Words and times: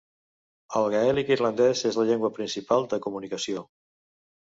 El 0.79 0.89
gaèlic 0.95 1.29
irlandès 1.35 1.85
és 1.91 2.01
la 2.01 2.09
llengua 2.09 2.35
principal 2.41 2.91
de 2.95 3.03
comunicació. 3.07 3.67